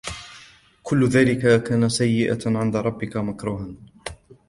[0.83, 3.73] كل ذلك كان سيئه عند ربك مكروها